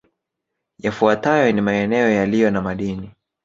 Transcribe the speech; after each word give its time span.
Yafuatayo 0.79 1.51
ni 1.51 1.61
maeneo 1.61 2.09
yaliyo 2.09 2.51
na 2.51 2.61
madini 2.61 3.11